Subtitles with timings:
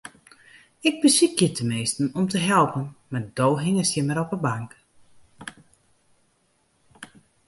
[0.79, 4.71] Ik besykje teminsten om te helpen, mar do hingest hjir mar op 'e bank.